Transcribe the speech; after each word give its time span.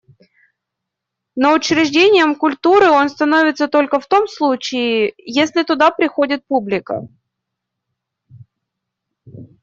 Но 1.35 1.53
учреждением 1.53 2.33
культуры 2.35 2.89
он 2.89 3.07
становится 3.07 3.67
только 3.67 3.99
в 3.99 4.07
том 4.07 4.27
случае, 4.27 5.13
если 5.19 5.61
туда 5.61 5.91
приходит 5.91 6.43
публика. 6.47 7.07